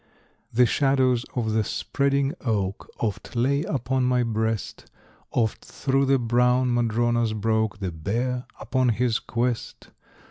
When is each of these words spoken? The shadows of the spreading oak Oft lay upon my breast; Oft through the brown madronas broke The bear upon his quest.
The 0.51 0.65
shadows 0.65 1.25
of 1.35 1.51
the 1.51 1.63
spreading 1.63 2.33
oak 2.43 2.89
Oft 2.97 3.35
lay 3.35 3.61
upon 3.65 4.03
my 4.03 4.23
breast; 4.23 4.89
Oft 5.29 5.63
through 5.63 6.07
the 6.07 6.17
brown 6.17 6.73
madronas 6.73 7.33
broke 7.39 7.77
The 7.79 7.91
bear 7.91 8.47
upon 8.59 8.89
his 8.89 9.19
quest. 9.19 9.89